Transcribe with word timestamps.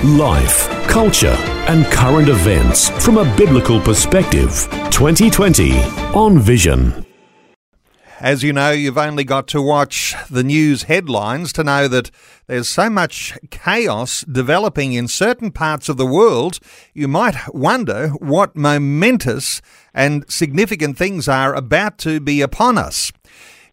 Life, 0.00 0.68
culture, 0.88 1.36
and 1.68 1.86
current 1.86 2.28
events 2.28 2.88
from 3.04 3.18
a 3.18 3.36
biblical 3.36 3.80
perspective. 3.80 4.66
2020 4.90 5.78
on 6.12 6.40
Vision. 6.40 7.06
As 8.18 8.42
you 8.42 8.52
know, 8.52 8.72
you've 8.72 8.98
only 8.98 9.22
got 9.22 9.46
to 9.48 9.62
watch 9.62 10.16
the 10.28 10.42
news 10.42 10.84
headlines 10.84 11.52
to 11.52 11.62
know 11.62 11.86
that 11.86 12.10
there's 12.48 12.68
so 12.68 12.90
much 12.90 13.38
chaos 13.50 14.22
developing 14.22 14.92
in 14.92 15.06
certain 15.06 15.52
parts 15.52 15.88
of 15.88 15.98
the 15.98 16.06
world, 16.06 16.58
you 16.94 17.06
might 17.06 17.36
wonder 17.54 18.08
what 18.08 18.56
momentous 18.56 19.62
and 19.94 20.24
significant 20.28 20.98
things 20.98 21.28
are 21.28 21.54
about 21.54 21.98
to 21.98 22.18
be 22.18 22.40
upon 22.40 22.76
us 22.76 23.12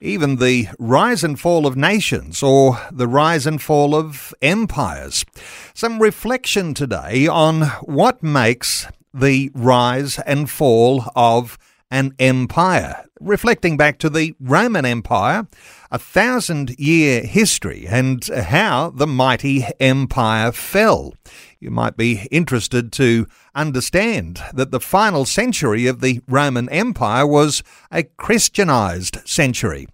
even 0.02 0.38
the 0.38 0.68
rise 0.80 1.24
and 1.24 1.40
fall 1.40 1.68
of 1.68 1.76
nations 1.76 2.42
or 2.42 2.80
the 2.92 3.08
rise 3.08 3.46
and 3.46 3.62
fall 3.62 3.96
of 3.96 4.34
empires. 4.42 5.26
Some 5.74 6.02
reflection 6.02 6.74
today 6.74 7.28
on 7.28 7.64
what 7.84 8.24
makes 8.24 8.88
the 9.14 9.52
rise 9.54 10.20
and 10.20 10.50
fall 10.50 11.06
of 11.16 11.58
an 11.92 12.14
empire, 12.20 13.06
reflecting 13.20 13.78
back 13.78 13.98
to 14.00 14.10
the 14.10 14.36
Roman 14.40 14.86
Empire, 14.86 15.48
a 15.92 16.00
thousand 16.00 16.80
year 16.80 17.22
history, 17.22 17.86
and 17.88 18.24
how 18.26 18.90
the 18.90 19.08
mighty 19.08 19.66
empire 19.80 20.52
fell. 20.52 21.14
You 21.60 21.72
might 21.72 21.98
be 21.98 22.28
interested 22.32 22.92
to 22.94 23.28
understand 23.54 24.42
that 24.54 24.72
the 24.72 24.80
final 24.80 25.26
century 25.26 25.88
of 25.88 26.02
the 26.02 26.22
Roman 26.28 26.70
Empire 26.70 27.28
was 27.28 27.64
a 27.92 28.04
Christianized 28.04 29.18
century. 29.28 29.88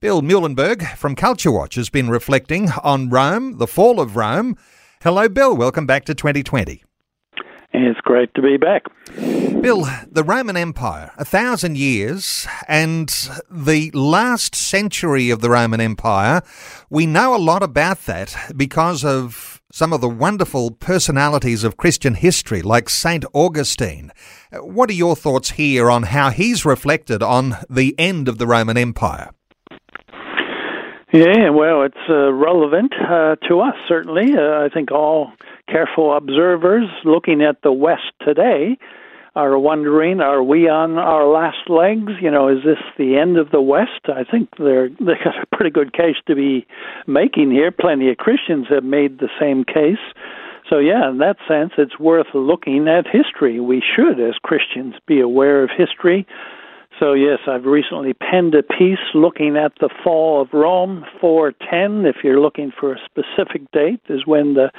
Bill 0.00 0.22
Muehlenberg 0.22 0.96
from 0.96 1.14
Culture 1.14 1.52
Watch 1.52 1.74
has 1.74 1.90
been 1.90 2.08
reflecting 2.08 2.70
on 2.82 3.10
Rome, 3.10 3.58
the 3.58 3.66
fall 3.66 4.00
of 4.00 4.16
Rome. 4.16 4.56
Hello, 5.02 5.28
Bill. 5.28 5.56
Welcome 5.56 5.86
back 5.86 6.04
to 6.06 6.14
2020. 6.14 6.84
It's 7.72 8.00
great 8.00 8.34
to 8.34 8.42
be 8.42 8.56
back. 8.56 8.84
Bill, 9.60 9.86
the 10.10 10.24
Roman 10.24 10.56
Empire, 10.56 11.12
a 11.18 11.24
thousand 11.24 11.76
years, 11.76 12.46
and 12.66 13.08
the 13.50 13.90
last 13.92 14.54
century 14.54 15.30
of 15.30 15.40
the 15.40 15.50
Roman 15.50 15.80
Empire, 15.80 16.42
we 16.88 17.06
know 17.06 17.34
a 17.34 17.38
lot 17.38 17.62
about 17.62 18.06
that 18.06 18.36
because 18.56 19.04
of 19.04 19.60
some 19.72 19.92
of 19.92 20.00
the 20.00 20.08
wonderful 20.08 20.72
personalities 20.72 21.62
of 21.62 21.76
Christian 21.76 22.14
history, 22.14 22.60
like 22.60 22.88
St. 22.88 23.24
Augustine. 23.32 24.10
What 24.52 24.90
are 24.90 24.94
your 24.94 25.14
thoughts 25.14 25.52
here 25.52 25.90
on 25.90 26.04
how 26.04 26.30
he's 26.30 26.64
reflected 26.64 27.22
on 27.22 27.56
the 27.68 27.94
end 27.98 28.28
of 28.28 28.38
the 28.38 28.48
Roman 28.48 28.76
Empire? 28.76 29.30
Yeah, 31.12 31.50
well, 31.50 31.82
it's 31.82 31.96
uh, 32.08 32.32
relevant 32.32 32.92
uh, 32.94 33.36
to 33.48 33.60
us, 33.60 33.74
certainly. 33.88 34.36
Uh, 34.36 34.64
I 34.64 34.68
think 34.72 34.92
all 34.92 35.32
careful 35.70 36.16
observers 36.16 36.88
looking 37.04 37.42
at 37.42 37.62
the 37.62 37.72
West 37.72 38.12
today 38.20 38.76
are 39.36 39.58
wondering, 39.58 40.20
are 40.20 40.42
we 40.42 40.68
on 40.68 40.98
our 40.98 41.26
last 41.26 41.68
legs? 41.68 42.12
You 42.20 42.30
know, 42.30 42.48
is 42.48 42.64
this 42.64 42.82
the 42.98 43.16
end 43.16 43.38
of 43.38 43.50
the 43.50 43.60
West? 43.60 44.08
I 44.08 44.24
think 44.28 44.48
they're 44.58 44.88
they 45.00 45.14
got 45.22 45.42
a 45.42 45.56
pretty 45.56 45.70
good 45.70 45.92
case 45.92 46.16
to 46.26 46.34
be 46.34 46.66
making 47.06 47.50
here. 47.50 47.70
Plenty 47.70 48.10
of 48.10 48.16
Christians 48.16 48.66
have 48.70 48.84
made 48.84 49.18
the 49.18 49.28
same 49.40 49.64
case. 49.64 50.02
So 50.68 50.78
yeah, 50.78 51.08
in 51.10 51.18
that 51.18 51.36
sense, 51.48 51.72
it's 51.78 51.98
worth 51.98 52.28
looking 52.34 52.86
at 52.88 53.06
history. 53.06 53.60
We 53.60 53.82
should, 53.82 54.20
as 54.20 54.34
Christians, 54.42 54.94
be 55.06 55.20
aware 55.20 55.62
of 55.62 55.70
history 55.76 56.26
so, 57.00 57.14
yes, 57.14 57.38
I've 57.48 57.64
recently 57.64 58.12
penned 58.12 58.54
a 58.54 58.62
piece 58.62 58.98
looking 59.14 59.56
at 59.56 59.72
the 59.80 59.88
fall 60.04 60.42
of 60.42 60.48
Rome 60.52 61.06
410. 61.18 62.04
If 62.04 62.16
you're 62.22 62.40
looking 62.40 62.70
for 62.78 62.92
a 62.92 62.98
specific 63.06 63.70
date, 63.72 64.02
is 64.10 64.26
when 64.26 64.52
the 64.52 64.70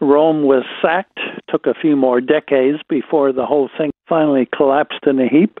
Rome 0.00 0.42
was 0.42 0.64
sacked. 0.82 1.18
Took 1.48 1.66
a 1.66 1.74
few 1.74 1.96
more 1.96 2.20
decades 2.20 2.78
before 2.88 3.32
the 3.32 3.46
whole 3.46 3.68
thing 3.76 3.90
finally 4.08 4.48
collapsed 4.54 5.06
in 5.06 5.18
a 5.20 5.28
heap. 5.28 5.58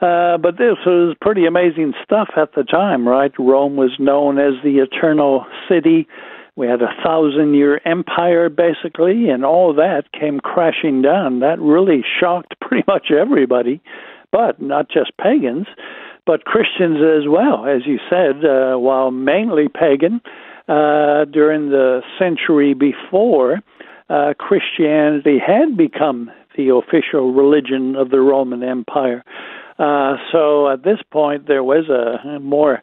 Uh, 0.00 0.38
but 0.38 0.58
this 0.58 0.76
was 0.86 1.16
pretty 1.20 1.44
amazing 1.44 1.92
stuff 2.04 2.28
at 2.36 2.54
the 2.54 2.62
time, 2.62 3.06
right? 3.06 3.32
Rome 3.38 3.76
was 3.76 3.90
known 3.98 4.38
as 4.38 4.54
the 4.62 4.78
eternal 4.78 5.44
city. 5.68 6.06
We 6.54 6.66
had 6.66 6.82
a 6.82 6.94
thousand 7.04 7.54
year 7.54 7.80
empire, 7.84 8.48
basically, 8.48 9.28
and 9.28 9.44
all 9.44 9.74
that 9.74 10.12
came 10.12 10.40
crashing 10.40 11.02
down. 11.02 11.40
That 11.40 11.60
really 11.60 12.04
shocked 12.20 12.54
pretty 12.60 12.84
much 12.86 13.10
everybody 13.10 13.80
but 14.32 14.60
not 14.60 14.90
just 14.90 15.16
pagans, 15.18 15.66
but 16.26 16.44
Christians 16.44 16.98
as 16.98 17.28
well. 17.28 17.66
As 17.66 17.86
you 17.86 17.98
said, 18.10 18.44
uh, 18.44 18.76
while 18.76 19.10
mainly 19.10 19.68
pagan, 19.68 20.20
uh, 20.68 21.24
during 21.24 21.70
the 21.70 22.02
century 22.18 22.74
before, 22.74 23.60
uh, 24.10 24.34
Christianity 24.38 25.38
had 25.38 25.76
become 25.76 26.30
the 26.56 26.74
official 26.74 27.32
religion 27.32 27.96
of 27.96 28.10
the 28.10 28.20
Roman 28.20 28.62
Empire. 28.62 29.24
Uh, 29.78 30.16
so 30.32 30.68
at 30.68 30.82
this 30.82 30.98
point, 31.10 31.46
there 31.46 31.62
was 31.62 31.88
a 31.88 32.40
more 32.40 32.82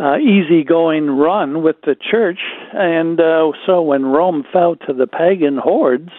uh, 0.00 0.16
easygoing 0.16 1.06
run 1.06 1.62
with 1.62 1.76
the 1.84 1.94
church, 1.94 2.40
and 2.72 3.20
uh, 3.20 3.52
so 3.64 3.80
when 3.80 4.06
Rome 4.06 4.44
fell 4.52 4.74
to 4.86 4.92
the 4.92 5.06
pagan 5.06 5.58
hordes, 5.58 6.10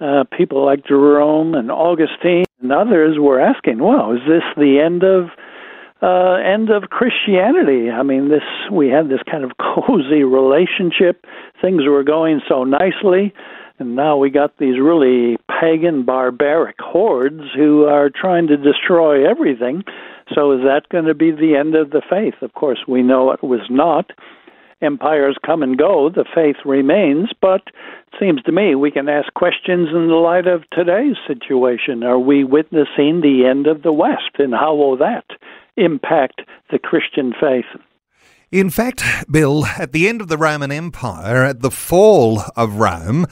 uh, 0.00 0.24
people 0.36 0.64
like 0.64 0.86
Jerome 0.86 1.54
and 1.54 1.70
Augustine 1.70 2.44
and 2.60 2.72
others 2.72 3.16
were 3.18 3.40
asking, 3.40 3.78
"Well, 3.78 4.12
is 4.12 4.20
this 4.28 4.42
the 4.56 4.78
end 4.78 5.02
of 5.02 5.30
uh, 6.02 6.34
end 6.34 6.70
of 6.70 6.90
Christianity?" 6.90 7.90
I 7.90 8.02
mean, 8.02 8.28
this 8.28 8.42
we 8.70 8.88
had 8.88 9.08
this 9.08 9.22
kind 9.30 9.44
of 9.44 9.52
cozy 9.60 10.24
relationship; 10.24 11.24
things 11.60 11.82
were 11.86 12.04
going 12.04 12.40
so 12.48 12.64
nicely, 12.64 13.32
and 13.78 13.96
now 13.96 14.16
we 14.16 14.30
got 14.30 14.58
these 14.58 14.78
really 14.80 15.36
pagan, 15.60 16.04
barbaric 16.04 16.76
hordes 16.80 17.42
who 17.54 17.84
are 17.84 18.10
trying 18.10 18.46
to 18.48 18.56
destroy 18.56 19.28
everything. 19.28 19.82
So, 20.34 20.52
is 20.52 20.60
that 20.62 20.88
going 20.90 21.04
to 21.04 21.14
be 21.14 21.30
the 21.30 21.56
end 21.56 21.74
of 21.74 21.90
the 21.90 22.02
faith? 22.08 22.34
Of 22.42 22.54
course, 22.54 22.80
we 22.88 23.02
know 23.02 23.30
it 23.30 23.42
was 23.42 23.66
not 23.70 24.10
empires 24.82 25.36
come 25.44 25.62
and 25.62 25.78
go, 25.78 26.10
the 26.10 26.24
faith 26.34 26.56
remains, 26.64 27.30
but 27.40 27.62
it 27.66 28.18
seems 28.20 28.42
to 28.42 28.52
me 28.52 28.74
we 28.74 28.90
can 28.90 29.08
ask 29.08 29.32
questions 29.34 29.88
in 29.88 30.08
the 30.08 30.14
light 30.14 30.46
of 30.46 30.68
today's 30.70 31.16
situation. 31.26 32.02
Are 32.02 32.18
we 32.18 32.44
witnessing 32.44 33.20
the 33.20 33.46
end 33.48 33.66
of 33.66 33.82
the 33.82 33.92
West, 33.92 34.38
and 34.38 34.52
how 34.52 34.74
will 34.74 34.96
that 34.98 35.24
impact 35.76 36.42
the 36.70 36.78
Christian 36.78 37.32
faith? 37.38 37.64
In 38.52 38.70
fact, 38.70 39.02
Bill, 39.30 39.66
at 39.66 39.92
the 39.92 40.08
end 40.08 40.20
of 40.20 40.28
the 40.28 40.38
Roman 40.38 40.70
Empire, 40.70 41.44
at 41.44 41.62
the 41.62 41.70
fall 41.70 42.42
of 42.54 42.76
Rome, 42.76 43.26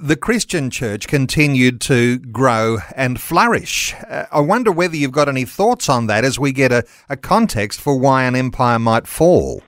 the 0.00 0.16
Christian 0.16 0.70
church 0.70 1.08
continued 1.08 1.80
to 1.82 2.18
grow 2.18 2.78
and 2.94 3.20
flourish. 3.20 3.94
Uh, 4.08 4.26
I 4.30 4.40
wonder 4.40 4.70
whether 4.70 4.96
you've 4.96 5.12
got 5.12 5.28
any 5.28 5.44
thoughts 5.44 5.88
on 5.88 6.06
that 6.06 6.24
as 6.24 6.38
we 6.38 6.52
get 6.52 6.70
a, 6.70 6.84
a 7.08 7.16
context 7.16 7.80
for 7.80 7.98
why 7.98 8.24
an 8.24 8.36
empire 8.36 8.78
might 8.78 9.08
fall. 9.08 9.62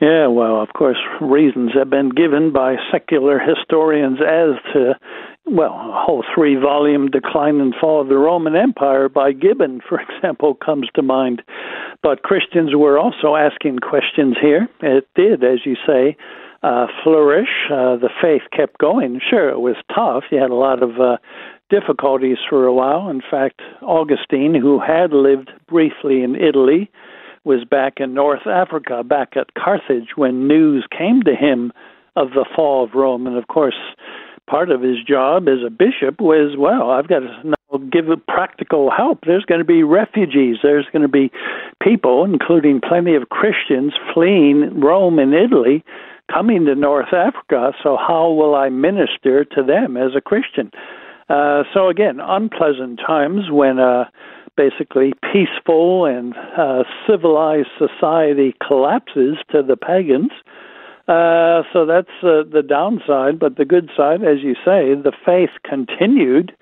Yeah, 0.00 0.28
well, 0.28 0.60
of 0.60 0.68
course, 0.74 0.98
reasons 1.20 1.72
have 1.74 1.90
been 1.90 2.10
given 2.10 2.52
by 2.52 2.76
secular 2.92 3.40
historians 3.40 4.18
as 4.20 4.50
to, 4.72 4.94
well, 5.44 5.72
a 5.72 6.04
whole 6.06 6.24
three 6.34 6.54
volume 6.54 7.08
Decline 7.10 7.60
and 7.60 7.74
Fall 7.80 8.02
of 8.02 8.08
the 8.08 8.16
Roman 8.16 8.54
Empire 8.54 9.08
by 9.08 9.32
Gibbon, 9.32 9.80
for 9.88 10.00
example, 10.00 10.54
comes 10.54 10.88
to 10.94 11.02
mind. 11.02 11.42
But 12.00 12.22
Christians 12.22 12.76
were 12.76 12.96
also 12.96 13.34
asking 13.34 13.80
questions 13.80 14.36
here. 14.40 14.68
It 14.82 15.08
did, 15.16 15.42
as 15.42 15.66
you 15.66 15.74
say, 15.84 16.16
uh, 16.62 16.86
flourish. 17.02 17.48
Uh, 17.68 17.96
the 17.96 18.10
faith 18.22 18.42
kept 18.56 18.78
going. 18.78 19.20
Sure, 19.28 19.48
it 19.48 19.60
was 19.60 19.76
tough. 19.92 20.22
You 20.30 20.40
had 20.40 20.50
a 20.50 20.54
lot 20.54 20.80
of 20.80 21.00
uh, 21.00 21.16
difficulties 21.70 22.38
for 22.48 22.66
a 22.66 22.72
while. 22.72 23.08
In 23.08 23.20
fact, 23.28 23.60
Augustine, 23.82 24.54
who 24.54 24.78
had 24.78 25.12
lived 25.12 25.50
briefly 25.66 26.22
in 26.22 26.36
Italy, 26.36 26.88
was 27.48 27.64
back 27.64 27.94
in 27.96 28.12
North 28.12 28.46
Africa, 28.46 29.02
back 29.02 29.32
at 29.34 29.54
Carthage, 29.54 30.10
when 30.16 30.46
news 30.46 30.86
came 30.96 31.22
to 31.22 31.34
him 31.34 31.72
of 32.14 32.30
the 32.30 32.44
fall 32.54 32.84
of 32.84 32.94
Rome. 32.94 33.26
And 33.26 33.38
of 33.38 33.48
course, 33.48 33.74
part 34.46 34.70
of 34.70 34.82
his 34.82 35.02
job 35.02 35.48
as 35.48 35.64
a 35.66 35.70
bishop 35.70 36.20
was, 36.20 36.56
well, 36.58 36.90
I've 36.90 37.08
got 37.08 37.20
to 37.20 37.48
now 37.48 37.78
give 37.90 38.04
practical 38.28 38.90
help. 38.90 39.20
There's 39.26 39.46
going 39.46 39.60
to 39.60 39.64
be 39.64 39.82
refugees. 39.82 40.58
There's 40.62 40.86
going 40.92 41.02
to 41.02 41.08
be 41.08 41.32
people, 41.82 42.24
including 42.24 42.82
plenty 42.86 43.14
of 43.14 43.30
Christians, 43.30 43.94
fleeing 44.12 44.78
Rome 44.78 45.18
and 45.18 45.32
Italy, 45.32 45.82
coming 46.30 46.66
to 46.66 46.74
North 46.74 47.14
Africa. 47.14 47.72
So 47.82 47.96
how 47.96 48.30
will 48.30 48.54
I 48.54 48.68
minister 48.68 49.46
to 49.56 49.62
them 49.62 49.96
as 49.96 50.10
a 50.14 50.20
Christian? 50.20 50.70
Uh, 51.30 51.62
so 51.72 51.88
again, 51.88 52.20
unpleasant 52.20 53.00
times 53.06 53.50
when 53.50 53.78
uh, 53.78 54.04
basically 54.58 55.12
peaceful 55.32 56.04
and 56.04 56.34
uh, 56.58 56.82
civilized 57.08 57.68
society 57.78 58.54
collapses 58.66 59.36
to 59.52 59.62
the 59.62 59.76
pagans. 59.76 60.32
Uh, 61.06 61.62
so 61.72 61.86
that's 61.86 62.10
uh, 62.22 62.42
the 62.52 62.62
downside, 62.68 63.38
but 63.38 63.56
the 63.56 63.64
good 63.64 63.88
side, 63.96 64.22
as 64.22 64.42
you 64.42 64.54
say, 64.56 64.92
the 64.94 65.12
faith 65.24 65.50
continued. 65.64 66.52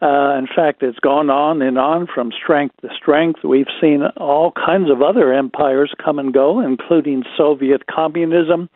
Uh, 0.00 0.38
in 0.38 0.46
fact, 0.46 0.82
it's 0.84 1.00
gone 1.00 1.30
on 1.30 1.60
and 1.60 1.76
on 1.76 2.06
from 2.06 2.30
strength 2.30 2.76
to 2.82 2.88
strength. 2.94 3.40
We've 3.42 3.66
seen 3.80 4.02
all 4.16 4.52
kinds 4.52 4.90
of 4.90 5.02
other 5.02 5.32
empires 5.32 5.92
come 6.04 6.20
and 6.20 6.32
go, 6.32 6.60
including 6.60 7.24
Soviet 7.36 7.86
communism 7.90 8.68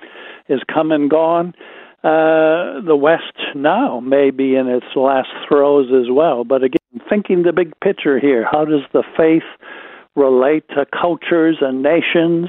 has 0.49 0.61
come 0.73 0.91
and 0.91 1.09
gone. 1.09 1.55
Uh, 2.03 2.83
the 2.85 2.99
West 3.01 3.39
now 3.55 4.01
may 4.01 4.31
be 4.31 4.57
in 4.57 4.67
its 4.67 4.97
last 4.97 5.29
throes 5.47 5.93
as 5.93 6.11
well. 6.11 6.43
But 6.43 6.65
again, 6.65 6.82
thinking 7.09 7.43
the 7.43 7.53
big 7.53 7.73
picture 7.81 8.19
here, 8.19 8.47
how 8.51 8.65
does 8.65 8.83
the 8.93 9.03
faith 9.17 9.49
relate 10.15 10.69
to 10.71 10.85
cultures 10.87 11.59
and 11.61 11.83
nations? 11.83 12.49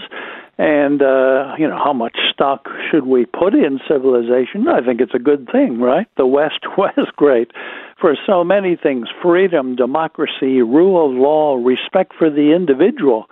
And, 0.57 1.01
uh, 1.01 1.56
you 1.57 1.68
know, 1.68 1.80
how 1.84 1.94
much 1.94 2.16
stock 2.31 2.68
should 2.92 3.07
we 3.07 3.25
put 3.25 3.56
in 3.56 3.80
civilization? 3.88 4.68
I 4.68 4.86
think 4.86 5.01
it's 5.01 5.16
a 5.16 5.19
good 5.19 5.50
thing, 5.51 5.80
right? 5.80 6.07
The 6.16 6.28
West 6.28 6.60
was 6.78 7.07
great 7.16 7.51
for 8.00 8.16
so 8.28 8.44
many 8.44 8.75
things 8.75 9.07
freedom, 9.22 9.75
democracy, 9.75 10.62
rule 10.62 11.10
of 11.10 11.16
law, 11.16 11.56
respect 11.56 12.13
for 12.18 12.30
the 12.30 12.54
individual. 12.54 13.25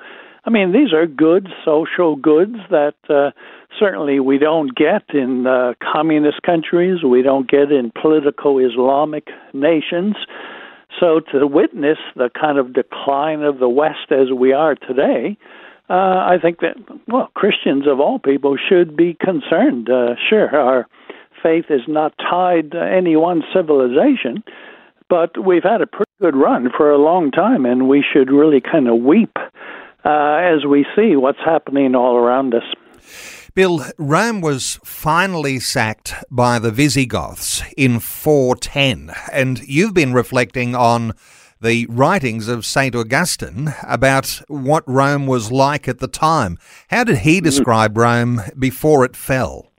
I 0.46 0.50
mean, 0.50 0.72
these 0.72 0.92
are 0.92 1.06
good 1.06 1.50
social 1.64 2.16
goods 2.16 2.56
that 2.72 2.96
uh, 3.08 3.30
certainly 3.80 4.20
we 4.20 4.40
don't 4.40 4.74
get 4.76 5.04
in 5.14 5.46
uh, 5.46 5.74
communist 5.94 6.42
countries, 6.42 7.04
we 7.04 7.22
don't 7.22 7.48
get 7.48 7.72
in 7.72 7.92
political 8.02 8.58
Islamic 8.58 9.28
nations. 9.54 10.16
So 11.02 11.20
to 11.32 11.48
witness 11.48 11.98
the 12.16 12.30
kind 12.40 12.60
of 12.60 12.74
decline 12.74 13.42
of 13.42 13.58
the 13.58 13.68
West 13.68 14.12
as 14.12 14.32
we 14.32 14.54
are 14.54 14.76
today, 14.76 15.36
uh, 15.90 15.94
I 15.94 16.38
think 16.40 16.60
that 16.60 16.78
well, 17.08 17.32
Christians 17.34 17.88
of 17.88 18.00
all 18.00 18.20
people 18.20 18.56
should 18.70 18.96
be 18.96 19.18
concerned. 19.20 19.90
Uh, 19.90 20.14
sure, 20.30 20.56
our 20.56 20.88
faith 21.42 21.66
is 21.72 21.82
not 21.88 22.14
tied 22.20 22.72
to 22.72 22.80
any 22.80 23.16
one 23.16 23.42
civilization, 23.52 24.44
but 25.10 25.44
we've 25.44 25.64
had 25.64 25.82
a 25.82 25.88
pretty 25.88 26.12
good 26.22 26.36
run 26.36 26.70
for 26.78 26.92
a 26.92 27.00
long 27.00 27.32
time, 27.32 27.66
and 27.66 27.90
we 27.90 28.06
should 28.14 28.30
really 28.32 28.62
kind 28.62 28.88
of 28.88 29.00
weep 29.00 29.36
uh, 30.06 30.36
as 30.36 30.66
we 30.70 30.86
see 30.96 31.16
what's 31.16 31.40
happening 31.44 31.96
all 31.96 32.16
around 32.16 32.54
us. 32.54 32.64
Bill, 33.54 33.84
Rome 33.98 34.40
was 34.40 34.80
finally 34.86 35.60
sacked 35.60 36.14
by 36.32 36.58
the 36.58 36.72
Visigoths 36.72 37.62
in 37.76 38.00
410, 38.00 39.12
and 39.30 39.60
you've 39.68 39.94
been 39.94 40.14
reflecting 40.14 40.74
on 40.74 41.12
the 41.60 41.86
writings 41.90 42.48
of 42.48 42.66
St. 42.66 42.96
Augustine 42.96 43.74
about 43.86 44.42
what 44.48 44.88
Rome 44.88 45.28
was 45.28 45.52
like 45.52 45.90
at 45.90 46.00
the 46.00 46.08
time. 46.08 46.60
How 46.92 47.04
did 47.04 47.20
he 47.20 47.38
mm-hmm. 47.38 47.44
describe 47.44 47.98
Rome 47.98 48.40
before 48.58 49.04
it 49.04 49.18
fell? 49.18 49.70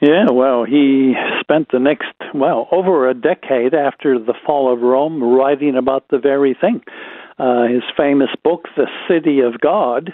Yeah, 0.00 0.30
well, 0.30 0.62
he 0.62 1.14
spent 1.40 1.72
the 1.72 1.80
next, 1.80 2.14
well, 2.34 2.68
over 2.70 3.08
a 3.08 3.14
decade 3.14 3.74
after 3.74 4.16
the 4.16 4.34
fall 4.46 4.72
of 4.72 4.80
Rome 4.80 5.20
writing 5.20 5.74
about 5.74 6.06
the 6.08 6.18
very 6.18 6.56
thing. 6.60 6.82
Uh, 7.36 7.64
his 7.64 7.82
famous 7.96 8.30
book, 8.44 8.68
The 8.76 8.86
City 9.08 9.40
of 9.40 9.60
God, 9.60 10.12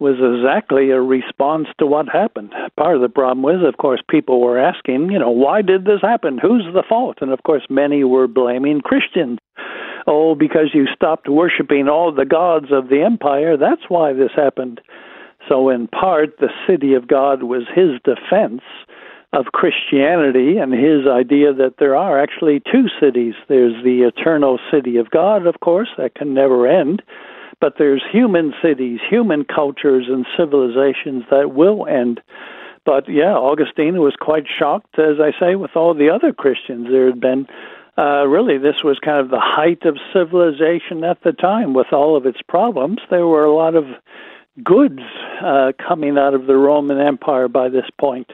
was 0.00 0.16
exactly 0.20 0.90
a 0.90 1.00
response 1.00 1.66
to 1.78 1.86
what 1.86 2.08
happened. 2.08 2.52
Part 2.76 2.94
of 2.94 3.02
the 3.02 3.08
problem 3.08 3.42
was, 3.42 3.66
of 3.66 3.78
course, 3.78 4.00
people 4.08 4.40
were 4.40 4.58
asking, 4.58 5.10
you 5.10 5.18
know, 5.18 5.30
why 5.30 5.62
did 5.62 5.84
this 5.84 6.00
happen? 6.00 6.38
Who's 6.38 6.64
the 6.72 6.84
fault? 6.88 7.18
And 7.20 7.32
of 7.32 7.42
course, 7.42 7.66
many 7.68 8.04
were 8.04 8.28
blaming 8.28 8.80
Christians. 8.80 9.38
Oh, 10.06 10.34
because 10.34 10.70
you 10.72 10.86
stopped 10.94 11.28
worshiping 11.28 11.88
all 11.88 12.12
the 12.12 12.24
gods 12.24 12.66
of 12.70 12.88
the 12.88 13.02
empire, 13.02 13.56
that's 13.56 13.82
why 13.88 14.12
this 14.12 14.30
happened. 14.34 14.80
So, 15.48 15.68
in 15.68 15.88
part, 15.88 16.38
the 16.38 16.50
city 16.66 16.94
of 16.94 17.08
God 17.08 17.42
was 17.42 17.62
his 17.74 18.00
defense 18.04 18.62
of 19.32 19.46
Christianity 19.46 20.56
and 20.56 20.72
his 20.72 21.06
idea 21.06 21.52
that 21.52 21.74
there 21.78 21.96
are 21.96 22.18
actually 22.18 22.60
two 22.60 22.86
cities. 23.00 23.34
There's 23.48 23.82
the 23.84 24.08
eternal 24.08 24.58
city 24.72 24.96
of 24.96 25.10
God, 25.10 25.46
of 25.46 25.60
course, 25.60 25.88
that 25.98 26.14
can 26.14 26.32
never 26.32 26.66
end 26.66 27.02
but 27.60 27.74
there's 27.78 28.02
human 28.10 28.54
cities, 28.62 29.00
human 29.08 29.44
cultures, 29.44 30.06
and 30.08 30.26
civilizations 30.36 31.24
that 31.30 31.54
will 31.54 31.86
end. 31.86 32.20
But 32.84 33.08
yeah, 33.08 33.34
Augustine 33.34 34.00
was 34.00 34.14
quite 34.18 34.44
shocked, 34.58 34.98
as 34.98 35.16
I 35.20 35.32
say, 35.38 35.56
with 35.56 35.72
all 35.74 35.94
the 35.94 36.10
other 36.10 36.32
Christians. 36.32 36.88
There 36.90 37.06
had 37.06 37.20
been 37.20 37.46
uh, 37.98 38.26
really, 38.28 38.58
this 38.58 38.84
was 38.84 38.98
kind 39.04 39.18
of 39.18 39.28
the 39.28 39.40
height 39.40 39.84
of 39.84 39.98
civilization 40.12 41.02
at 41.02 41.20
the 41.24 41.32
time 41.32 41.74
with 41.74 41.92
all 41.92 42.16
of 42.16 42.26
its 42.26 42.40
problems. 42.48 42.98
There 43.10 43.26
were 43.26 43.44
a 43.44 43.54
lot 43.54 43.74
of 43.74 43.86
goods 44.62 45.00
uh, 45.44 45.72
coming 45.86 46.16
out 46.16 46.32
of 46.32 46.46
the 46.46 46.56
Roman 46.56 47.00
Empire 47.00 47.48
by 47.48 47.68
this 47.68 47.86
point. 47.98 48.30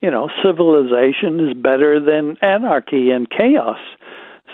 You 0.00 0.10
know, 0.10 0.30
civilization 0.42 1.46
is 1.46 1.54
better 1.54 2.00
than 2.00 2.38
anarchy 2.40 3.10
and 3.10 3.28
chaos. 3.28 3.78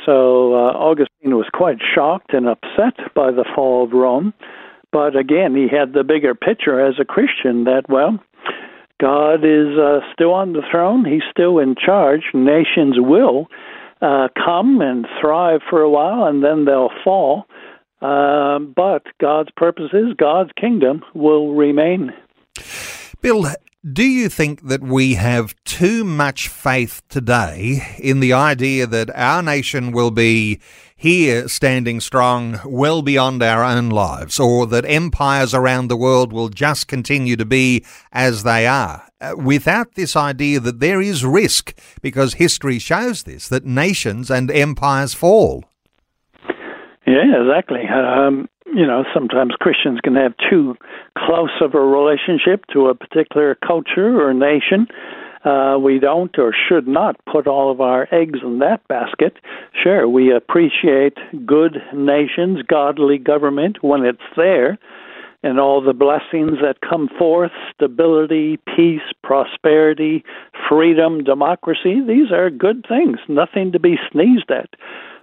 So 0.08 0.54
uh, 0.54 0.72
Augustine 0.72 1.36
was 1.36 1.50
quite 1.52 1.76
shocked 1.94 2.32
and 2.32 2.48
upset 2.48 3.12
by 3.14 3.30
the 3.30 3.44
fall 3.54 3.84
of 3.84 3.92
Rome. 3.92 4.32
But 4.90 5.14
again, 5.14 5.54
he 5.54 5.68
had 5.68 5.92
the 5.92 6.02
bigger 6.02 6.34
picture 6.34 6.80
as 6.80 6.94
a 6.98 7.04
Christian 7.04 7.64
that, 7.64 7.82
well, 7.90 8.18
God 8.98 9.44
is 9.44 9.78
uh, 9.78 10.00
still 10.14 10.32
on 10.32 10.54
the 10.54 10.62
throne. 10.70 11.04
He's 11.04 11.28
still 11.30 11.58
in 11.58 11.74
charge. 11.74 12.22
Nations 12.32 12.94
will 12.96 13.48
uh, 14.00 14.28
come 14.34 14.80
and 14.80 15.06
thrive 15.20 15.60
for 15.68 15.82
a 15.82 15.90
while, 15.90 16.24
and 16.24 16.42
then 16.42 16.64
they'll 16.64 16.88
fall. 17.04 17.44
Uh, 18.00 18.60
but 18.60 19.02
God's 19.20 19.50
purposes, 19.56 20.14
God's 20.16 20.52
kingdom 20.58 21.04
will 21.14 21.54
remain. 21.54 22.14
Bill, 23.20 23.44
do 23.84 24.02
you 24.02 24.28
think 24.28 24.66
that 24.68 24.82
we 24.82 25.14
have 25.14 25.54
too 25.64 26.02
much 26.02 26.48
faith 26.48 27.00
today 27.08 27.96
in 27.98 28.18
the 28.18 28.32
idea 28.32 28.86
that 28.86 29.08
our 29.14 29.40
nation 29.40 29.92
will 29.92 30.10
be 30.10 30.58
here 30.96 31.46
standing 31.46 32.00
strong 32.00 32.58
well 32.64 33.02
beyond 33.02 33.40
our 33.40 33.62
own 33.62 33.88
lives, 33.88 34.40
or 34.40 34.66
that 34.66 34.84
empires 34.84 35.54
around 35.54 35.86
the 35.86 35.96
world 35.96 36.32
will 36.32 36.48
just 36.48 36.88
continue 36.88 37.36
to 37.36 37.44
be 37.44 37.84
as 38.10 38.42
they 38.42 38.66
are, 38.66 39.04
uh, 39.20 39.34
without 39.36 39.94
this 39.94 40.16
idea 40.16 40.58
that 40.58 40.80
there 40.80 41.00
is 41.00 41.24
risk, 41.24 41.78
because 42.02 42.34
history 42.34 42.80
shows 42.80 43.22
this, 43.22 43.46
that 43.46 43.64
nations 43.64 44.28
and 44.28 44.50
empires 44.50 45.14
fall? 45.14 45.64
Yeah, 47.06 47.42
exactly. 47.42 47.82
Um, 47.86 48.48
you 48.74 48.86
know, 48.86 49.04
sometimes 49.14 49.52
Christians 49.60 50.00
can 50.02 50.14
have 50.16 50.34
too 50.50 50.76
close 51.16 51.50
of 51.60 51.74
a 51.74 51.80
relationship 51.80 52.64
to 52.72 52.88
a 52.88 52.94
particular 52.94 53.54
culture 53.54 54.20
or 54.20 54.34
nation. 54.34 54.86
Uh, 55.44 55.78
we 55.80 55.98
don't 55.98 56.36
or 56.38 56.52
should 56.68 56.86
not 56.86 57.16
put 57.30 57.46
all 57.46 57.70
of 57.70 57.80
our 57.80 58.08
eggs 58.12 58.40
in 58.42 58.58
that 58.58 58.86
basket. 58.88 59.36
Sure, 59.82 60.08
we 60.08 60.34
appreciate 60.34 61.16
good 61.46 61.76
nations, 61.94 62.58
godly 62.68 63.18
government 63.18 63.78
when 63.82 64.04
it's 64.04 64.18
there, 64.36 64.78
and 65.42 65.60
all 65.60 65.80
the 65.80 65.92
blessings 65.92 66.58
that 66.60 66.80
come 66.80 67.08
forth 67.16 67.52
stability, 67.72 68.58
peace, 68.76 69.00
prosperity, 69.22 70.24
freedom, 70.68 71.22
democracy. 71.22 72.00
These 72.06 72.32
are 72.32 72.50
good 72.50 72.84
things, 72.88 73.18
nothing 73.28 73.70
to 73.72 73.78
be 73.78 73.96
sneezed 74.10 74.50
at 74.50 74.70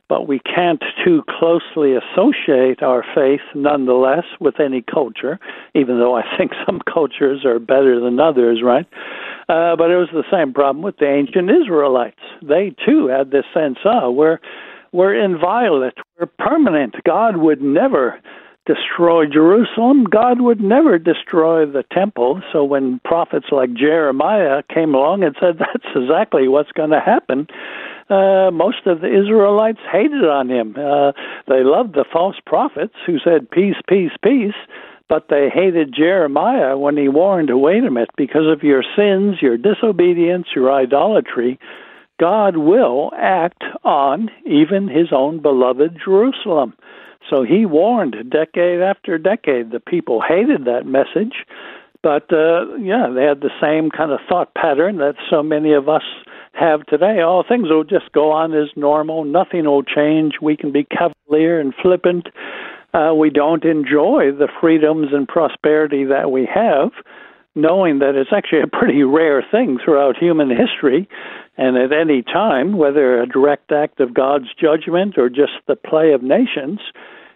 but 0.07 0.27
we 0.27 0.39
can't 0.39 0.83
too 1.03 1.23
closely 1.27 1.93
associate 1.95 2.83
our 2.83 3.03
faith 3.15 3.41
nonetheless 3.55 4.25
with 4.39 4.59
any 4.59 4.81
culture, 4.81 5.39
even 5.73 5.99
though 5.99 6.15
I 6.15 6.23
think 6.37 6.51
some 6.65 6.81
cultures 6.91 7.45
are 7.45 7.59
better 7.59 7.99
than 7.99 8.19
others, 8.19 8.61
right? 8.63 8.85
Uh, 9.47 9.75
but 9.75 9.91
it 9.91 9.97
was 9.97 10.09
the 10.11 10.23
same 10.31 10.53
problem 10.53 10.83
with 10.83 10.97
the 10.97 11.07
ancient 11.07 11.49
Israelites. 11.49 12.21
They 12.41 12.75
too 12.85 13.07
had 13.07 13.31
this 13.31 13.45
sense, 13.53 13.77
oh, 13.85 14.11
we're, 14.11 14.39
we're 14.91 15.15
inviolate, 15.15 15.93
we're 16.19 16.27
permanent. 16.27 16.95
God 17.05 17.37
would 17.37 17.61
never 17.61 18.19
destroy 18.65 19.25
Jerusalem. 19.27 20.05
God 20.05 20.41
would 20.41 20.59
never 20.59 20.97
destroy 20.97 21.65
the 21.65 21.83
temple. 21.91 22.41
So 22.51 22.63
when 22.63 22.99
prophets 23.05 23.47
like 23.51 23.73
Jeremiah 23.73 24.63
came 24.73 24.95
along 24.95 25.23
and 25.23 25.35
said 25.39 25.55
that's 25.59 25.85
exactly 25.95 26.47
what's 26.47 26.71
going 26.71 26.89
to 26.89 26.99
happen, 26.99 27.47
uh, 28.09 28.51
most 28.51 28.85
of 28.85 29.01
the 29.01 29.07
Israelites 29.07 29.79
hated 29.91 30.25
on 30.25 30.49
him. 30.49 30.75
Uh, 30.77 31.11
they 31.47 31.63
loved 31.63 31.93
the 31.93 32.05
false 32.11 32.35
prophets 32.45 32.93
who 33.05 33.17
said 33.19 33.49
peace, 33.49 33.75
peace, 33.87 34.11
peace, 34.23 34.53
but 35.07 35.27
they 35.29 35.49
hated 35.49 35.93
Jeremiah 35.93 36.77
when 36.77 36.97
he 36.97 37.07
warned, 37.07 37.49
wait 37.53 37.83
a 37.83 37.91
minute, 37.91 38.09
because 38.17 38.47
of 38.47 38.63
your 38.63 38.83
sins, 38.95 39.37
your 39.41 39.57
disobedience, 39.57 40.47
your 40.55 40.71
idolatry, 40.71 41.59
God 42.19 42.57
will 42.57 43.11
act 43.17 43.63
on 43.83 44.29
even 44.45 44.87
his 44.87 45.07
own 45.11 45.41
beloved 45.41 45.99
Jerusalem. 46.03 46.73
So 47.29 47.43
he 47.43 47.65
warned 47.65 48.29
decade 48.29 48.81
after 48.81 49.17
decade. 49.17 49.71
The 49.71 49.79
people 49.79 50.21
hated 50.21 50.65
that 50.65 50.85
message, 50.85 51.33
but 52.01 52.31
uh, 52.31 52.75
yeah, 52.77 53.09
they 53.13 53.23
had 53.23 53.41
the 53.41 53.49
same 53.59 53.89
kind 53.89 54.11
of 54.11 54.19
thought 54.29 54.53
pattern 54.53 54.97
that 54.97 55.15
so 55.29 55.41
many 55.41 55.73
of 55.73 55.89
us 55.89 56.03
have 56.59 56.85
today. 56.85 57.21
All 57.21 57.43
things 57.47 57.69
will 57.69 57.83
just 57.83 58.11
go 58.11 58.31
on 58.31 58.53
as 58.53 58.69
normal. 58.75 59.23
Nothing 59.23 59.65
will 59.65 59.83
change. 59.83 60.33
We 60.41 60.57
can 60.57 60.71
be 60.71 60.85
cavalier 60.85 61.59
and 61.59 61.73
flippant. 61.81 62.27
Uh, 62.93 63.13
we 63.13 63.29
don't 63.29 63.65
enjoy 63.65 64.31
the 64.31 64.47
freedoms 64.61 65.09
and 65.11 65.27
prosperity 65.27 66.05
that 66.05 66.31
we 66.31 66.47
have, 66.53 66.91
knowing 67.53 67.99
that 67.99 68.15
it's 68.15 68.31
actually 68.35 68.61
a 68.61 68.67
pretty 68.67 69.03
rare 69.03 69.43
thing 69.51 69.77
throughout 69.83 70.17
human 70.17 70.49
history. 70.49 71.09
And 71.57 71.77
at 71.77 71.91
any 71.91 72.21
time, 72.21 72.77
whether 72.77 73.21
a 73.21 73.27
direct 73.27 73.71
act 73.71 73.99
of 73.99 74.13
God's 74.13 74.47
judgment 74.59 75.17
or 75.17 75.29
just 75.29 75.53
the 75.67 75.75
play 75.75 76.13
of 76.13 76.23
nations, 76.23 76.79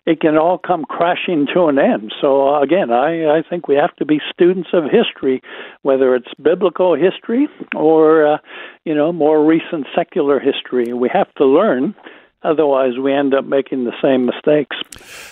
it 0.06 0.22
can 0.22 0.38
all 0.38 0.58
come 0.58 0.86
crashing 0.86 1.48
to 1.54 1.66
an 1.66 1.78
end. 1.78 2.14
So 2.22 2.56
again, 2.62 2.92
I, 2.92 3.38
I 3.38 3.44
think 3.48 3.68
we 3.68 3.76
have 3.76 3.96
to 3.98 4.06
be 4.06 4.20
students 4.34 4.70
of 4.74 4.86
history, 4.86 5.42
whether 5.82 6.16
it's 6.16 6.34
biblical 6.42 6.96
history 6.96 7.48
or 7.76 8.34
uh, 8.34 8.38
you 8.86 8.96
know 8.96 9.12
more 9.12 9.46
recent 9.46 9.88
secular 9.96 10.40
history. 10.40 10.94
We 10.94 11.10
have 11.14 11.34
to 11.36 11.46
learn. 11.46 11.96
Otherwise, 12.42 12.98
we 12.98 13.14
end 13.14 13.34
up 13.34 13.44
making 13.44 13.84
the 13.84 13.92
same 14.02 14.26
mistakes. 14.26 14.78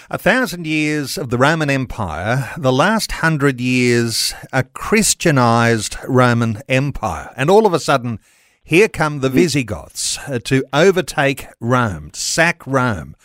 A 0.09 0.17
thousand 0.17 0.67
years 0.67 1.17
of 1.17 1.29
the 1.29 1.37
Roman 1.37 1.69
Empire, 1.69 2.49
the 2.57 2.73
last 2.73 3.13
hundred 3.13 3.61
years, 3.61 4.33
a 4.51 4.63
Christianized 4.63 5.95
Roman 6.05 6.61
Empire. 6.67 7.33
And 7.37 7.49
all 7.49 7.65
of 7.65 7.73
a 7.73 7.79
sudden, 7.79 8.19
here 8.61 8.89
come 8.89 9.21
the 9.21 9.29
Visigoths 9.29 10.17
uh, 10.27 10.39
to 10.39 10.65
overtake 10.73 11.47
Rome, 11.61 12.11
sack 12.13 12.67
Rome. 12.67 13.15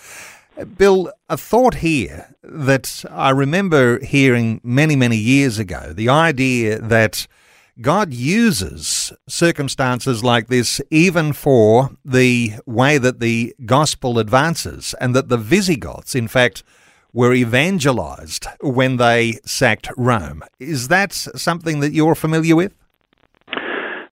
Bill, 0.76 1.12
a 1.28 1.37
thought 1.37 1.75
here 1.75 2.35
that 2.42 3.04
I 3.11 3.30
remember 3.30 4.04
hearing 4.04 4.61
many, 4.62 4.97
many 4.97 5.16
years 5.16 5.59
ago 5.59 5.92
the 5.92 6.09
idea 6.09 6.78
that 6.78 7.26
God 7.80 8.12
uses 8.12 9.12
circumstances 9.26 10.23
like 10.23 10.49
this 10.49 10.80
even 10.90 11.32
for 11.32 11.90
the 12.04 12.52
way 12.66 12.99
that 12.99 13.21
the 13.21 13.54
gospel 13.64 14.18
advances, 14.18 14.94
and 15.00 15.16
that 15.16 15.30
the 15.30 15.38
Visigoths, 15.38 16.14
in 16.14 16.28
fact, 16.28 16.62
were 17.14 17.32
evangelized 17.32 18.47
when 18.61 18.99
they 18.99 19.38
sacked 19.44 19.88
Rome. 19.97 20.42
Is 20.61 20.88
that 20.88 21.12
something 21.12 21.80
that 21.80 21.92
you're 21.92 22.14
familiar 22.14 22.54
with? 22.56 22.75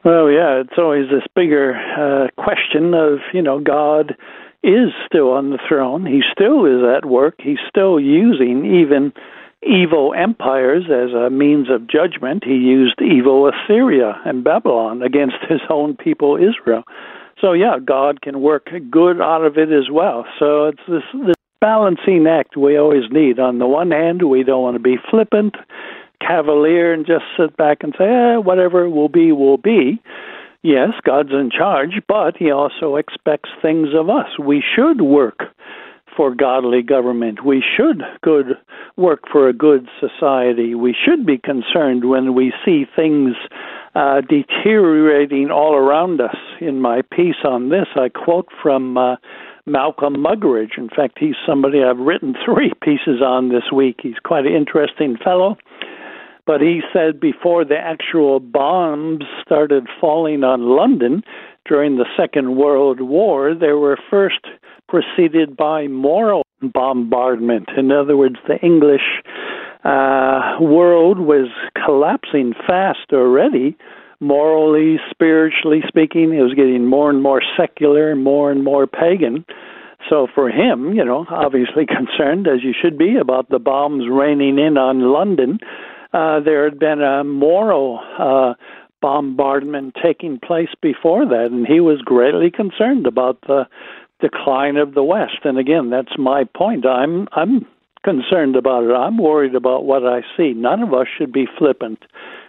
Well, 0.04 0.30
yeah, 0.30 0.62
it's 0.62 0.78
always 0.78 1.10
this 1.10 1.26
bigger 1.36 1.74
uh, 1.74 2.28
question 2.42 2.94
of, 2.94 3.18
you 3.34 3.42
know, 3.42 3.60
God 3.60 4.16
is 4.62 4.90
still 5.06 5.32
on 5.32 5.50
the 5.50 5.58
throne. 5.66 6.04
He 6.06 6.22
still 6.30 6.66
is 6.66 6.82
at 6.84 7.06
work. 7.06 7.36
He's 7.38 7.58
still 7.68 7.98
using 7.98 8.66
even 8.66 9.12
evil 9.62 10.14
empires 10.14 10.84
as 10.84 11.12
a 11.12 11.30
means 11.30 11.68
of 11.70 11.86
judgment. 11.86 12.44
He 12.44 12.54
used 12.54 13.00
evil 13.00 13.48
Assyria 13.48 14.20
and 14.24 14.44
Babylon 14.44 15.02
against 15.02 15.36
his 15.48 15.60
own 15.70 15.96
people, 15.96 16.36
Israel. 16.36 16.84
So, 17.40 17.52
yeah, 17.52 17.78
God 17.82 18.20
can 18.20 18.40
work 18.42 18.68
good 18.90 19.20
out 19.20 19.44
of 19.44 19.56
it 19.56 19.72
as 19.72 19.90
well. 19.90 20.26
So, 20.38 20.66
it's 20.66 20.82
this, 20.88 21.02
this 21.26 21.36
balancing 21.60 22.26
act 22.26 22.56
we 22.56 22.76
always 22.76 23.10
need. 23.10 23.38
On 23.38 23.58
the 23.58 23.66
one 23.66 23.90
hand, 23.90 24.28
we 24.28 24.42
don't 24.42 24.62
want 24.62 24.76
to 24.76 24.82
be 24.82 24.96
flippant, 25.10 25.56
cavalier, 26.20 26.92
and 26.92 27.06
just 27.06 27.24
sit 27.38 27.56
back 27.56 27.78
and 27.82 27.94
say, 27.96 28.04
eh, 28.04 28.36
whatever 28.36 28.88
will 28.88 29.08
be, 29.08 29.32
will 29.32 29.58
be. 29.58 30.00
Yes, 30.62 30.90
God's 31.04 31.32
in 31.32 31.50
charge, 31.50 32.02
but 32.06 32.36
He 32.36 32.50
also 32.50 32.96
expects 32.96 33.48
things 33.62 33.88
of 33.94 34.10
us. 34.10 34.38
We 34.38 34.62
should 34.76 35.00
work 35.00 35.40
for 36.16 36.34
godly 36.34 36.82
government. 36.82 37.44
We 37.44 37.62
should 37.76 38.02
good 38.22 38.58
work 38.96 39.20
for 39.30 39.48
a 39.48 39.54
good 39.54 39.88
society. 40.00 40.74
We 40.74 40.94
should 40.94 41.24
be 41.24 41.38
concerned 41.38 42.08
when 42.08 42.34
we 42.34 42.52
see 42.64 42.84
things 42.94 43.36
uh, 43.94 44.20
deteriorating 44.20 45.50
all 45.50 45.74
around 45.74 46.20
us. 46.20 46.36
In 46.60 46.80
my 46.80 47.02
piece 47.10 47.42
on 47.44 47.70
this, 47.70 47.86
I 47.96 48.08
quote 48.08 48.48
from 48.62 48.98
uh, 48.98 49.16
Malcolm 49.66 50.16
Muggeridge. 50.16 50.76
In 50.76 50.88
fact, 50.88 51.18
he's 51.18 51.36
somebody 51.46 51.82
I've 51.82 51.98
written 51.98 52.34
three 52.44 52.72
pieces 52.82 53.22
on 53.24 53.48
this 53.48 53.72
week. 53.72 54.00
He's 54.02 54.18
quite 54.22 54.46
an 54.46 54.52
interesting 54.54 55.16
fellow. 55.16 55.56
But 56.50 56.62
he 56.62 56.80
said 56.92 57.20
before 57.20 57.64
the 57.64 57.78
actual 57.78 58.40
bombs 58.40 59.22
started 59.40 59.86
falling 60.00 60.42
on 60.42 60.62
London 60.62 61.22
during 61.64 61.94
the 61.94 62.06
Second 62.16 62.56
World 62.56 63.00
War, 63.00 63.54
they 63.54 63.70
were 63.70 63.96
first 64.10 64.40
preceded 64.88 65.56
by 65.56 65.86
moral 65.86 66.42
bombardment. 66.60 67.68
In 67.76 67.92
other 67.92 68.16
words, 68.16 68.34
the 68.48 68.58
English 68.66 69.22
uh, 69.84 70.56
world 70.60 71.20
was 71.20 71.46
collapsing 71.86 72.54
fast 72.66 73.12
already, 73.12 73.76
morally, 74.18 74.96
spiritually 75.08 75.82
speaking. 75.86 76.34
It 76.34 76.42
was 76.42 76.54
getting 76.54 76.84
more 76.84 77.10
and 77.10 77.22
more 77.22 77.42
secular, 77.56 78.16
more 78.16 78.50
and 78.50 78.64
more 78.64 78.88
pagan. 78.88 79.44
So 80.08 80.26
for 80.34 80.48
him, 80.48 80.94
you 80.94 81.04
know, 81.04 81.26
obviously 81.30 81.86
concerned 81.86 82.48
as 82.48 82.64
you 82.64 82.72
should 82.74 82.98
be 82.98 83.18
about 83.18 83.50
the 83.50 83.60
bombs 83.60 84.06
raining 84.10 84.58
in 84.58 84.76
on 84.76 85.12
London, 85.12 85.60
uh, 86.12 86.40
there 86.40 86.64
had 86.64 86.78
been 86.78 87.00
a 87.00 87.24
moral 87.24 88.00
uh, 88.18 88.54
bombardment 89.00 89.96
taking 90.02 90.38
place 90.38 90.70
before 90.82 91.24
that, 91.26 91.48
and 91.50 91.66
he 91.66 91.80
was 91.80 92.02
greatly 92.02 92.50
concerned 92.50 93.06
about 93.06 93.40
the 93.42 93.66
decline 94.20 94.76
of 94.76 94.94
the 94.94 95.04
West. 95.04 95.38
And 95.44 95.58
again, 95.58 95.90
that's 95.90 96.18
my 96.18 96.44
point. 96.44 96.86
I'm 96.86 97.28
I'm 97.32 97.66
concerned 98.02 98.56
about 98.56 98.84
it. 98.84 98.92
I'm 98.92 99.18
worried 99.18 99.54
about 99.54 99.84
what 99.84 100.06
I 100.06 100.22
see. 100.36 100.52
None 100.52 100.82
of 100.82 100.94
us 100.94 101.06
should 101.16 101.32
be 101.32 101.46
flippant. 101.58 102.04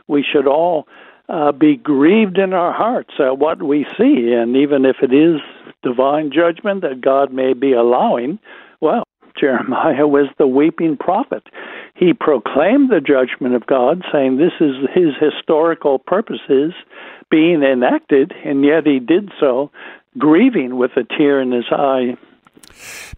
We 0.08 0.24
should 0.24 0.48
all 0.48 0.88
uh, 1.30 1.52
be 1.52 1.76
grieved 1.78 2.38
in 2.38 2.54
our 2.54 2.74
hearts 2.74 3.14
at 3.20 3.38
what 3.38 3.64
we 3.64 3.86
see, 3.98 4.34
and 4.34 4.56
even 4.56 4.86
if 4.86 4.98
it 5.02 5.14
is 5.14 5.40
divine 5.84 6.32
judgment 6.32 6.82
that 6.82 7.02
God 7.02 7.34
may 7.34 7.54
be 7.54 7.74
allowing, 7.74 8.40
well, 8.82 9.04
Jeremiah 9.40 10.08
was 10.08 10.28
the 10.38 10.48
weeping 10.48 10.98
prophet. 10.98 11.44
He 12.02 12.14
proclaimed 12.14 12.90
the 12.90 13.00
judgment 13.00 13.54
of 13.54 13.68
God, 13.68 14.02
saying 14.12 14.38
this 14.38 14.54
is 14.60 14.74
his 14.92 15.14
historical 15.20 16.00
purposes 16.00 16.74
being 17.30 17.62
enacted, 17.62 18.34
and 18.44 18.66
yet 18.66 18.88
he 18.88 19.00
did 19.00 19.32
so 19.40 19.70
grieving 20.18 20.78
with 20.78 20.98
a 20.98 21.04
tear 21.04 21.40
in 21.40 21.52
his 21.52 21.66
eye. 21.72 22.18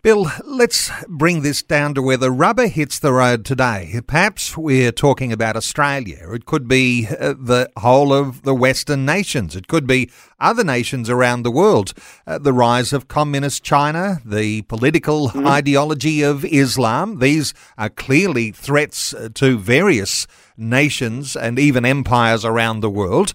Bill, 0.02 0.30
let's 0.46 0.92
bring 1.08 1.42
this 1.42 1.62
down 1.62 1.94
to 1.94 2.02
where 2.02 2.18
the 2.18 2.32
rubber 2.32 2.68
hits 2.68 3.00
the 3.00 3.14
road 3.14 3.46
today. 3.46 4.02
Perhaps 4.06 4.58
we're 4.58 4.92
talking 4.92 5.32
about 5.32 5.56
Australia. 5.56 6.28
It 6.34 6.46
could 6.46 6.68
be 6.68 7.08
uh, 7.08 7.34
the 7.38 7.70
whole 7.78 8.14
of 8.14 8.44
the 8.44 8.54
Western 8.54 9.06
nations. 9.06 9.56
It 9.56 9.68
could 9.68 9.88
be 9.88 10.10
other 10.40 10.64
nations 10.64 11.10
around 11.10 11.44
the 11.44 11.52
world. 11.52 11.94
Uh, 12.28 12.38
the 12.38 12.54
rise 12.54 12.94
of 12.94 13.08
communist 13.08 13.64
China, 13.64 14.20
the 14.26 14.64
political 14.64 15.30
mm-hmm. 15.30 15.48
ideology 15.48 16.22
of 16.22 16.44
Islam. 16.46 17.20
These 17.20 17.54
are 17.78 17.90
clearly 17.90 18.52
threats 18.52 19.14
uh, 19.14 19.30
to 19.36 19.58
various 19.58 20.28
nations 20.58 21.36
and 21.36 21.58
even 21.58 21.86
empires 21.86 22.44
around 22.46 22.82
the 22.82 22.90
world. 22.90 23.34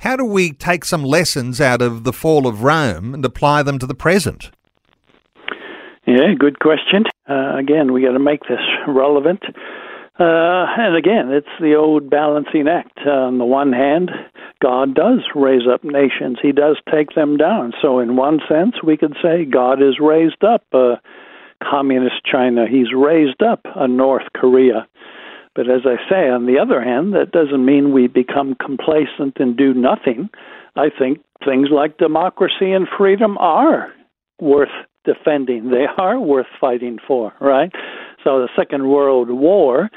How 0.00 0.16
do 0.16 0.24
we 0.24 0.52
take 0.52 0.84
some 0.84 1.04
lessons 1.04 1.60
out 1.60 1.80
of 1.80 2.04
the 2.04 2.12
fall 2.12 2.46
of 2.46 2.62
Rome 2.62 3.14
and 3.14 3.24
apply 3.24 3.62
them 3.62 3.78
to 3.78 3.86
the 3.86 3.94
present? 3.94 4.50
Yeah, 6.16 6.32
good 6.32 6.60
question. 6.60 7.04
Uh, 7.28 7.58
again, 7.58 7.92
we 7.92 8.00
got 8.00 8.12
to 8.12 8.18
make 8.18 8.40
this 8.48 8.64
relevant. 8.88 9.42
Uh, 10.18 10.64
and 10.78 10.96
again, 10.96 11.30
it's 11.30 11.46
the 11.60 11.74
old 11.74 12.08
balancing 12.08 12.68
act. 12.68 12.98
Uh, 13.06 13.10
on 13.10 13.36
the 13.36 13.44
one 13.44 13.70
hand, 13.74 14.10
God 14.62 14.94
does 14.94 15.20
raise 15.34 15.68
up 15.70 15.84
nations, 15.84 16.38
He 16.40 16.52
does 16.52 16.78
take 16.90 17.14
them 17.14 17.36
down. 17.36 17.74
So, 17.82 17.98
in 17.98 18.16
one 18.16 18.40
sense, 18.48 18.76
we 18.82 18.96
could 18.96 19.14
say 19.22 19.44
God 19.44 19.82
has 19.82 20.00
raised 20.00 20.42
up 20.42 20.64
uh, 20.72 20.94
communist 21.62 22.24
China, 22.24 22.64
He's 22.66 22.94
raised 22.96 23.42
up 23.42 23.60
a 23.74 23.86
North 23.86 24.32
Korea. 24.34 24.88
But 25.54 25.68
as 25.68 25.82
I 25.84 25.96
say, 26.08 26.30
on 26.30 26.46
the 26.46 26.58
other 26.58 26.82
hand, 26.82 27.12
that 27.12 27.32
doesn't 27.32 27.64
mean 27.64 27.92
we 27.92 28.06
become 28.06 28.54
complacent 28.54 29.36
and 29.36 29.54
do 29.54 29.74
nothing. 29.74 30.30
I 30.76 30.88
think 30.98 31.20
things 31.44 31.68
like 31.70 31.98
democracy 31.98 32.72
and 32.72 32.88
freedom 32.96 33.36
are 33.36 33.92
worth 34.40 34.72
defending. 35.06 35.70
They 35.70 35.86
are 35.98 36.20
worth 36.20 36.46
fighting 36.60 36.98
for, 37.06 37.32
right? 37.40 37.72
So 38.22 38.40
the 38.40 38.48
Second 38.54 38.88
World 38.88 39.30
War, 39.30 39.88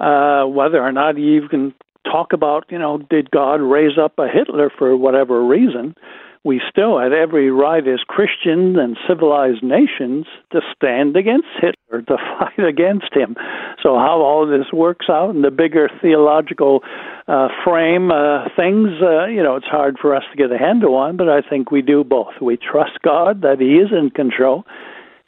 uh, 0.00 0.46
whether 0.46 0.80
or 0.82 0.92
not 0.92 1.18
you 1.18 1.48
can 1.48 1.74
talk 2.04 2.32
about, 2.32 2.64
you 2.70 2.78
know, 2.78 2.98
did 3.10 3.30
God 3.30 3.56
raise 3.56 3.98
up 3.98 4.18
a 4.18 4.28
Hitler 4.28 4.70
for 4.76 4.96
whatever 4.96 5.44
reason? 5.44 5.94
We 6.44 6.60
still 6.68 6.98
had 6.98 7.12
every 7.12 7.50
right 7.50 7.86
as 7.86 8.00
Christians 8.06 8.76
and 8.78 8.96
civilized 9.08 9.62
nations 9.62 10.26
to 10.50 10.60
stand 10.74 11.16
against 11.16 11.46
Hitler, 11.60 12.02
to 12.02 12.16
fight 12.38 12.66
against 12.66 13.14
him. 13.14 13.36
So, 13.82 13.96
how 13.96 14.20
all 14.22 14.46
this 14.46 14.72
works 14.72 15.06
out 15.08 15.30
in 15.30 15.42
the 15.42 15.50
bigger 15.50 15.88
theological 16.00 16.80
uh, 17.28 17.48
frame, 17.64 18.10
uh, 18.10 18.48
things, 18.56 18.90
uh, 19.00 19.26
you 19.26 19.42
know, 19.42 19.56
it's 19.56 19.66
hard 19.66 19.98
for 20.00 20.16
us 20.16 20.24
to 20.32 20.36
get 20.36 20.50
a 20.50 20.58
handle 20.58 20.96
on, 20.96 21.16
but 21.16 21.28
I 21.28 21.42
think 21.48 21.70
we 21.70 21.82
do 21.82 22.02
both. 22.02 22.34
We 22.40 22.56
trust 22.56 22.98
God 23.04 23.42
that 23.42 23.60
He 23.60 23.76
is 23.76 23.90
in 23.92 24.10
control, 24.10 24.64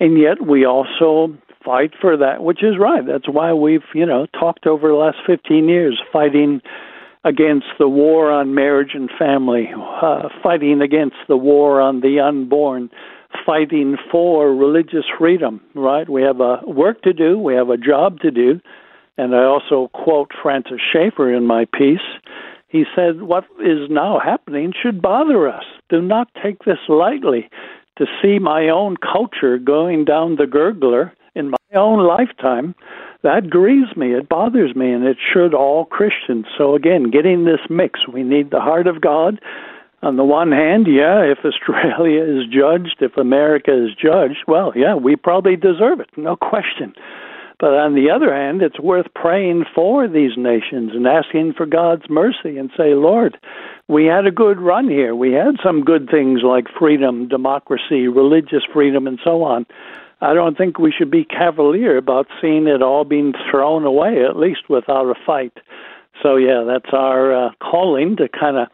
and 0.01 0.19
yet 0.19 0.45
we 0.45 0.67
also 0.67 1.39
fight 1.65 1.93
for 2.01 2.17
that 2.17 2.43
which 2.43 2.63
is 2.63 2.75
right. 2.79 3.07
That's 3.07 3.29
why 3.29 3.53
we've, 3.53 3.87
you 3.95 4.05
know, 4.05 4.27
talked 4.39 4.67
over 4.67 4.89
the 4.89 4.95
last 4.95 5.19
15 5.27 5.69
years 5.69 6.01
fighting 6.13 6.61
against 7.25 7.67
the 7.79 7.89
war 7.89 8.31
on 8.31 8.55
marriage 8.55 8.91
and 8.95 9.11
family, 9.19 9.71
uh, 10.03 10.29
fighting 10.43 10.83
against 10.83 11.17
the 11.27 11.37
war 11.37 11.81
on 11.81 12.01
the 12.01 12.21
unborn, 12.21 12.91
fighting 13.47 13.97
for 14.11 14.55
religious 14.55 15.05
freedom, 15.19 15.61
right? 15.75 16.09
We 16.09 16.23
have 16.23 16.41
a 16.41 16.61
work 16.67 17.03
to 17.03 17.13
do, 17.13 17.39
we 17.39 17.55
have 17.55 17.71
a 17.71 17.79
job 17.79 18.21
to 18.21 18.31
do. 18.31 18.61
And 19.17 19.35
I 19.35 19.45
also 19.45 19.91
quote 19.95 20.33
Francis 20.43 20.81
Schaeffer 20.93 21.33
in 21.33 21.47
my 21.47 21.67
piece. 21.67 22.01
He 22.69 22.85
said, 22.95 23.23
What 23.23 23.45
is 23.65 23.89
now 23.89 24.19
happening 24.19 24.73
should 24.81 25.01
bother 25.01 25.49
us. 25.49 25.65
Do 25.89 26.03
not 26.03 26.29
take 26.43 26.65
this 26.65 26.79
lightly. 26.89 27.49
To 27.99 28.07
see 28.21 28.41
my 28.41 28.69
own 28.69 28.97
culture 28.97 29.57
going 29.57 30.05
down 30.05 30.35
the 30.35 30.47
gurgler 30.47 31.13
in 31.37 31.51
my 31.51 31.79
own 31.79 32.05
lifetime, 32.05 32.75
that 33.25 33.51
grieves 33.51 33.97
me. 33.97 34.15
It 34.15 34.29
bothers 34.29 34.77
me, 34.77 34.93
and 34.93 35.05
it 35.05 35.17
should 35.33 35.53
all 35.53 35.85
Christians. 35.85 36.47
So, 36.57 36.77
again, 36.77 37.11
getting 37.11 37.45
this 37.45 37.61
mix, 37.69 38.07
we 38.07 38.23
need 38.23 38.51
the 38.51 38.61
heart 38.61 38.87
of 38.87 39.01
God 39.01 39.41
on 40.05 40.17
the 40.17 40.25
one 40.25 40.53
hand, 40.53 40.87
yeah, 40.87 41.23
if 41.23 41.39
Australia 41.45 42.23
is 42.23 42.47
judged, 42.53 42.97
if 43.01 43.17
America 43.17 43.73
is 43.73 43.95
judged, 43.95 44.45
well, 44.47 44.73
yeah, 44.77 44.95
we 44.95 45.17
probably 45.17 45.57
deserve 45.57 45.99
it, 46.01 46.11
no 46.17 46.37
question. 46.37 46.93
But 47.59 47.73
on 47.73 47.95
the 47.95 48.11
other 48.11 48.35
hand, 48.35 48.61
it's 48.61 48.79
worth 48.79 49.07
praying 49.15 49.65
for 49.75 50.07
these 50.07 50.33
nations 50.37 50.91
and 50.93 51.07
asking 51.07 51.55
for 51.55 51.65
God's 51.65 52.11
mercy 52.11 52.59
and 52.59 52.71
say, 52.77 52.95
Lord, 52.95 53.39
we 53.89 54.05
had 54.05 54.27
a 54.27 54.31
good 54.31 54.61
run 54.61 54.89
here. 54.89 55.15
We 55.15 55.33
had 55.33 55.57
some 55.63 55.85
good 55.85 56.11
things 56.11 56.41
like 56.43 56.67
freedom, 56.79 57.29
democracy, 57.29 58.09
religious 58.09 58.65
freedom, 58.73 59.07
and 59.07 59.19
so 59.25 59.43
on. 59.43 59.65
I 60.21 60.35
don't 60.35 60.57
think 60.57 60.79
we 60.79 60.93
should 60.97 61.11
be 61.11 61.25
cavalier 61.25 61.97
about 61.97 62.27
seeing 62.41 62.67
it 62.67 62.83
all 62.83 63.05
being 63.05 63.35
thrown 63.51 63.85
away, 63.85 64.25
at 64.25 64.37
least 64.37 64.69
without 64.69 65.07
a 65.07 65.15
fight. 65.27 65.53
So, 66.23 66.37
yeah, 66.37 66.65
that's 66.67 66.93
our 66.93 67.49
uh, 67.49 67.51
calling 67.61 68.17
to 68.17 68.29
kind 68.29 68.57
of 68.57 68.69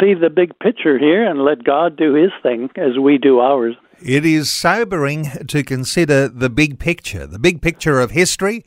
see 0.00 0.14
the 0.14 0.30
big 0.30 0.58
picture 0.58 0.98
here 0.98 1.24
and 1.24 1.44
let 1.44 1.62
God 1.62 1.96
do 1.96 2.14
His 2.14 2.30
thing 2.42 2.70
as 2.76 2.98
we 2.98 3.18
do 3.18 3.40
ours. 3.40 3.76
It 4.02 4.26
is 4.26 4.50
sobering 4.50 5.26
to 5.48 5.62
consider 5.62 6.28
the 6.28 6.50
big 6.50 6.78
picture, 6.78 7.26
the 7.26 7.38
big 7.38 7.62
picture 7.62 8.00
of 8.00 8.10
history, 8.10 8.64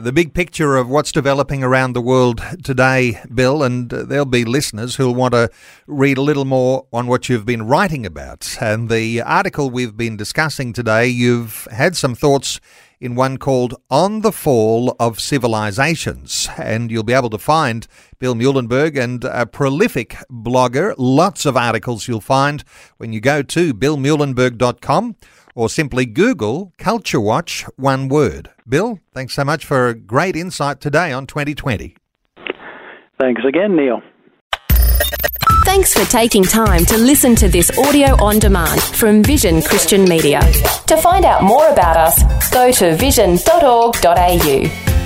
the 0.00 0.12
big 0.12 0.34
picture 0.34 0.76
of 0.76 0.88
what's 0.88 1.12
developing 1.12 1.64
around 1.64 1.92
the 1.92 2.00
world 2.00 2.40
today, 2.62 3.20
Bill, 3.32 3.62
and 3.62 3.92
uh, 3.92 4.02
there'll 4.04 4.24
be 4.24 4.44
listeners 4.44 4.96
who'll 4.96 5.14
want 5.14 5.32
to 5.32 5.50
read 5.86 6.18
a 6.18 6.22
little 6.22 6.44
more 6.44 6.86
on 6.92 7.06
what 7.06 7.28
you've 7.28 7.46
been 7.46 7.66
writing 7.66 8.06
about. 8.06 8.56
And 8.60 8.88
the 8.88 9.22
article 9.22 9.70
we've 9.70 9.96
been 9.96 10.16
discussing 10.16 10.72
today, 10.72 11.08
you've 11.08 11.66
had 11.70 11.96
some 11.96 12.14
thoughts 12.14 12.60
in 13.00 13.14
one 13.14 13.38
called 13.38 13.74
On 13.90 14.20
the 14.20 14.32
Fall 14.32 14.94
of 14.98 15.20
Civilizations. 15.20 16.48
And 16.56 16.90
you'll 16.90 17.02
be 17.02 17.12
able 17.12 17.30
to 17.30 17.38
find 17.38 17.86
Bill 18.18 18.34
Muehlenberg 18.34 18.98
and 18.98 19.24
a 19.24 19.46
prolific 19.46 20.16
blogger. 20.30 20.94
Lots 20.98 21.46
of 21.46 21.56
articles 21.56 22.08
you'll 22.08 22.20
find 22.20 22.64
when 22.98 23.12
you 23.12 23.20
go 23.20 23.42
to 23.42 23.74
billmuehlenberg.com 23.74 25.16
or 25.58 25.68
simply 25.68 26.06
Google 26.06 26.72
Culture 26.78 27.20
Watch, 27.20 27.64
one 27.74 28.08
word. 28.08 28.50
Bill, 28.68 29.00
thanks 29.12 29.34
so 29.34 29.44
much 29.44 29.64
for 29.64 29.88
a 29.88 29.94
great 29.94 30.36
insight 30.36 30.80
today 30.80 31.12
on 31.12 31.26
2020. 31.26 31.96
Thanks 33.18 33.42
again, 33.44 33.74
Neil. 33.74 34.00
Thanks 35.64 35.92
for 35.92 36.08
taking 36.08 36.44
time 36.44 36.84
to 36.84 36.96
listen 36.96 37.34
to 37.34 37.48
this 37.48 37.76
audio 37.76 38.14
on 38.22 38.38
demand 38.38 38.80
from 38.80 39.24
Vision 39.24 39.60
Christian 39.60 40.04
Media. 40.04 40.40
To 40.86 40.96
find 40.96 41.24
out 41.24 41.42
more 41.42 41.66
about 41.66 41.96
us, 41.96 42.50
go 42.52 42.70
to 42.70 42.94
vision.org.au. 42.94 44.97